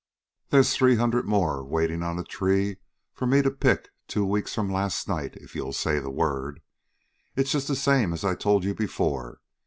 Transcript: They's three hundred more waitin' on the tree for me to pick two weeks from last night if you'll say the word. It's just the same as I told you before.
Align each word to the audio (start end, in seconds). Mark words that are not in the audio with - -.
They's 0.49 0.73
three 0.75 0.95
hundred 0.95 1.27
more 1.27 1.63
waitin' 1.63 2.01
on 2.01 2.15
the 2.15 2.23
tree 2.23 2.77
for 3.13 3.27
me 3.27 3.43
to 3.43 3.51
pick 3.51 3.89
two 4.07 4.25
weeks 4.25 4.55
from 4.55 4.71
last 4.73 5.07
night 5.07 5.35
if 5.35 5.53
you'll 5.53 5.73
say 5.73 5.99
the 5.99 6.09
word. 6.09 6.59
It's 7.35 7.51
just 7.51 7.67
the 7.67 7.75
same 7.75 8.11
as 8.11 8.25
I 8.25 8.33
told 8.33 8.63
you 8.63 8.73
before. 8.73 9.41